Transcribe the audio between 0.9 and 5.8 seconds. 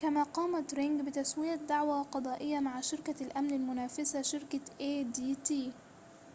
بتسوية دعوى قضائية مع شركة الأمن المنافسة شركة آي دي تي